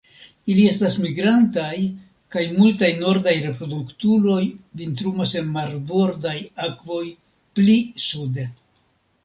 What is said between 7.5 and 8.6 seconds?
pli sude.